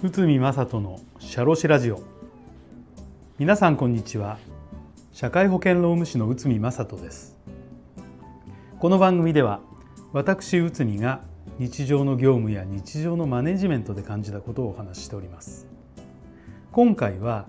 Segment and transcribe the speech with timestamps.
[0.00, 2.00] 内海正人のシャロシラジオ。
[3.40, 4.38] 皆さんこんにちは。
[5.10, 7.36] 社会保険労務士の内海正人です。
[8.78, 9.58] この番組では
[10.12, 11.22] 私内海が
[11.58, 15.66] 日常の業務や日常のマネジメントで感じたことをお話ししております。
[16.70, 17.46] 今回は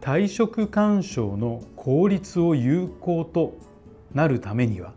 [0.00, 3.54] 退職勧奨の効率を有効と
[4.12, 4.92] なるためには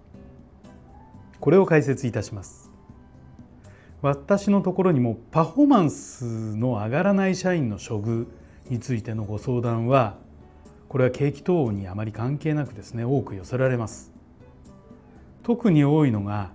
[1.46, 2.72] これを解説いたします。
[4.02, 8.26] 私のところにもパフォーマンスの上がらない社員の処遇
[8.68, 10.16] についてのご相談は
[10.90, 14.12] これは景気等にあまり関係なくですね多く寄せられます。
[15.44, 16.50] 特に多いのが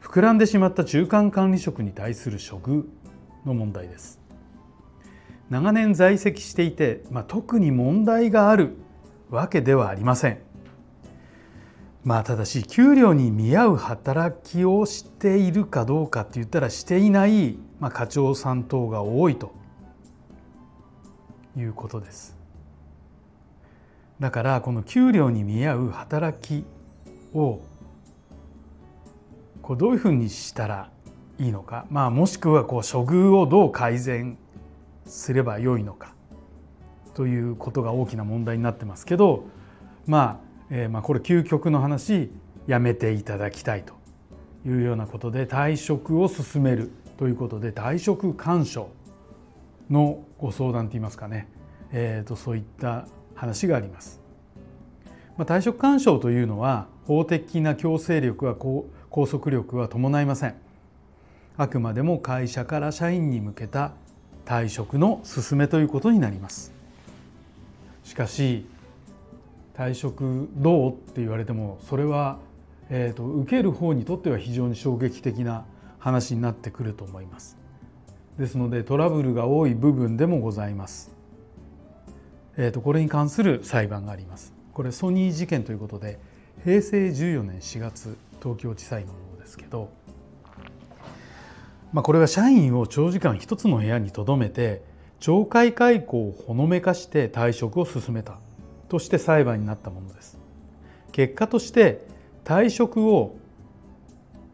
[0.00, 2.86] 膨らんでしまった中間管理職に対する処遇
[3.44, 4.18] の問題です。
[5.50, 8.78] 長年在籍していて、まあ、特に問題がある
[9.28, 10.53] わけではありません。
[12.04, 19.54] まあただし給料に見合う働きをしているかどうかって言ったらしていない、まあ、課長さん等が多いと
[21.56, 22.36] いうことです。
[24.20, 26.64] だからこの給料に見合う働き
[27.34, 27.60] を
[29.62, 30.90] こうどういうふうにしたら
[31.38, 34.38] いいのか、まあ、もしくはこう処遇をどう改善
[35.06, 36.14] すればよいのか
[37.14, 39.44] ということが大きな問題になってますけど
[40.06, 42.30] まあえー、まあ、これ究極の話
[42.66, 43.94] やめていただきたいと
[44.66, 48.88] いうようなことで退職を進めるということで退職勧奨
[49.90, 51.48] のご相談といいますかね、
[51.92, 54.20] えーと、そういった話があります。
[55.36, 60.54] まあ、退職勧奨というのは法的な強制力は拘束力は伴いません。
[61.56, 63.92] あくまでも会社から社員に向けた
[64.44, 66.72] 退職の勧めということになります。
[68.02, 68.66] しかし
[69.76, 72.38] 退職どうって言われてもそれは、
[72.90, 75.66] えーと、受ける方にとっては非常に衝撃的な
[75.98, 77.58] 話になってくると思います。
[78.38, 81.12] ですのでトラブルが多い部分でもございます。
[82.56, 84.52] えーと、これに関する裁判があります。
[84.72, 86.20] これソニー事件ということで
[86.64, 89.90] 平成14年4月東京地裁のものですけど、
[91.92, 94.82] まあ、これは社員を長時間一つの部屋にとどめて
[95.20, 98.38] 懲戒解雇をほのめかして退職を進めた
[98.94, 100.38] として裁判になったものです
[101.10, 102.06] 結果として
[102.44, 103.36] 退職を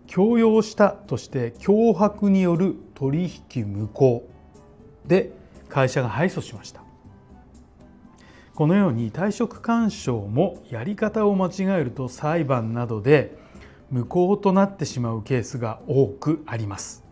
[0.06, 4.26] 強要したとして脅迫による取引無効
[5.06, 5.32] で
[5.68, 6.82] 会社が敗訴しました
[8.54, 13.36] このように退職勧奨もやり方を間違えると裁判などで
[13.90, 17.04] 無効となってしまうケースが多くあります。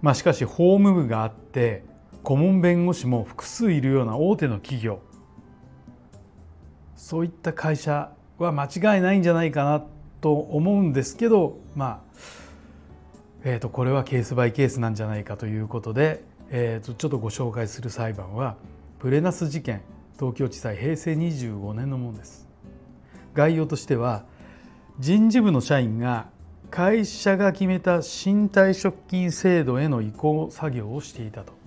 [0.00, 1.84] まあ、しかし法務部があって
[2.28, 5.00] 顧問弁護士も複数いるような大手の企業
[6.94, 9.82] そういった会社は間違いないんじゃないかな
[10.20, 12.18] と思うんですけどまあ、
[13.44, 18.56] えー、とこれはケースバイケースなんじゃないかということで、えー、とちょっとご紹介する裁判は
[18.98, 19.80] プレナス事件
[20.18, 22.46] 東京地裁平成25年のものです。
[23.32, 24.24] 概要としては
[24.98, 26.28] 人事部の社員が
[26.70, 31.57] 会社が決めた新退職金制度への移行作業をしていたと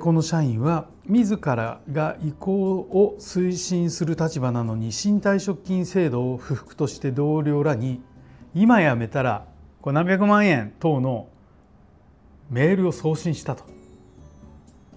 [0.00, 8.02] この社員は自らが移行を推進する立場なのに新退職金制度を不服として同僚らに
[8.54, 9.46] 今辞めたら
[9.80, 11.28] これ何百万円等の
[12.50, 13.64] メールを送信したと、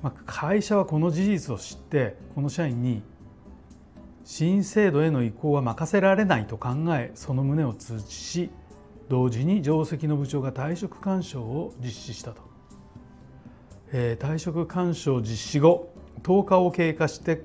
[0.01, 3.01] まあ、会社はこの事実を知ってこの社員に
[4.25, 8.49] 新制度への移行は任せられないと考えその旨を通知し
[9.07, 12.52] 同時に上席の部長が退職勧奨を実施したと。
[13.93, 15.93] え退職勧奨実施後
[16.23, 17.43] 10日を経過して、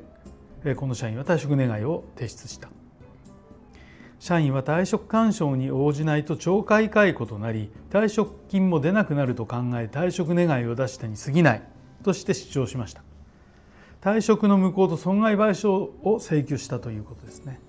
[0.64, 2.70] えこの社員は退職願を提出した。
[4.18, 11.62] 社員は退職勧奨に応じないと懲戒解雇となり退職金も出なくなると考え退職願を出したに過ぎない
[12.02, 13.02] として主張しました。
[14.00, 15.70] 退職の無効と損害賠償
[16.02, 17.60] を請求したということですね。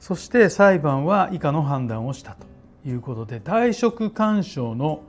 [0.00, 5.02] そして裁判は以下の判断をしたということで退職勧奨の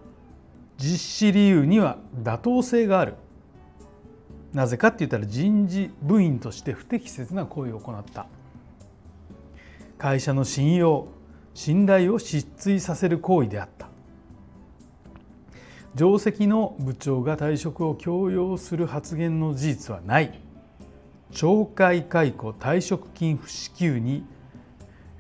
[0.82, 3.14] 実施理由には妥当性がある。
[4.52, 8.26] なぜかって言ったら人事部員として不適切な行為を行った。
[10.00, 11.08] 会社の信用
[11.54, 13.90] 信頼を失墜させる行為であった。
[15.94, 20.42] 上席の部長が退職を強要する発言の事実はない。
[21.32, 24.26] 懲戒解雇退職金不支給に、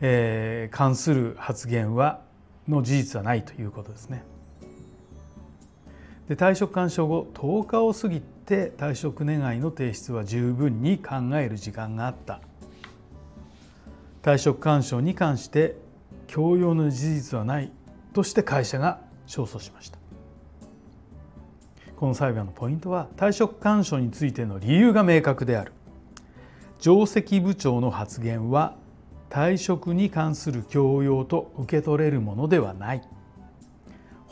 [0.01, 2.21] えー、関する発言は
[2.67, 4.23] の事実はないということですね。
[6.31, 12.39] で退職勧奨後10日を過ぎて退職願の提出は十分に考える時間があった。
[14.23, 15.75] 退職勧奨に関して
[16.27, 17.69] 強要の事実はない
[18.13, 19.99] として会社が勝訴しました。
[21.97, 25.73] この裁判のポイントは退職勧奨についての理由が明確である。
[26.79, 28.77] 上席部長の発言は
[29.29, 33.01] 退職に関する強要と受け取れるものではない。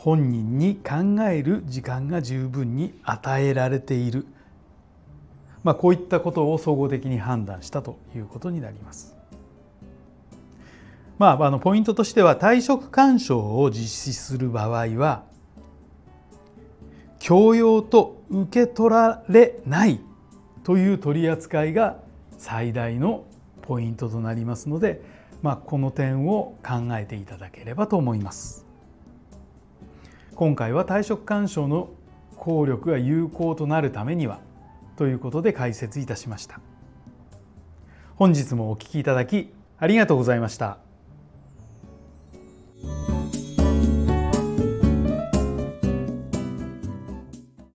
[0.02, 4.26] 本人に考える時間が十分に与えられている、
[5.62, 9.14] まあ、こういったことを総合的に判断したということになります。
[11.18, 15.24] まあ、あのポイントとしては退職勧奨を実施する場合は
[17.18, 20.00] 強要と受け取られない
[20.64, 21.98] という取り扱いが
[22.38, 23.26] 最大の
[23.60, 25.02] ポイントとなりますので、
[25.42, 28.69] まあ、この点を考えていただければと思います。
[30.40, 31.90] 今回は退職勧奨の
[32.38, 34.40] 効力が有効となるためには
[34.96, 36.60] ということで解説いたしました。
[38.16, 40.78] 本日もお聴きいただきありがとうございました。